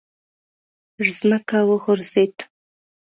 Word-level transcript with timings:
پر 0.93 1.07
ځمکه 1.17 1.57
وغورځېد. 1.69 2.35